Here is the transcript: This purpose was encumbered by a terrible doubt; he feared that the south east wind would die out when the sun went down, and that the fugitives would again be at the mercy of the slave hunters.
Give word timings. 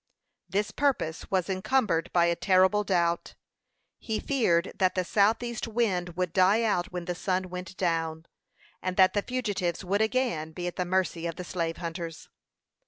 This 0.49 0.71
purpose 0.71 1.29
was 1.29 1.47
encumbered 1.47 2.11
by 2.11 2.25
a 2.25 2.35
terrible 2.35 2.83
doubt; 2.83 3.35
he 3.99 4.19
feared 4.19 4.71
that 4.79 4.95
the 4.95 5.03
south 5.03 5.43
east 5.43 5.67
wind 5.67 6.17
would 6.17 6.33
die 6.33 6.63
out 6.63 6.91
when 6.91 7.05
the 7.05 7.13
sun 7.13 7.51
went 7.51 7.77
down, 7.77 8.25
and 8.81 8.97
that 8.97 9.13
the 9.13 9.21
fugitives 9.21 9.85
would 9.85 10.01
again 10.01 10.53
be 10.53 10.65
at 10.65 10.75
the 10.75 10.85
mercy 10.85 11.27
of 11.27 11.35
the 11.35 11.43
slave 11.43 11.77
hunters. 11.77 12.29